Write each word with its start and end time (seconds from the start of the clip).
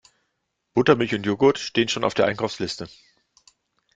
Buttermilch 0.73 1.13
und 1.13 1.27
Jogurt 1.27 1.59
stehen 1.59 1.87
schon 1.87 2.03
auf 2.03 2.15
der 2.15 2.25
Einkaufsliste. 2.25 2.89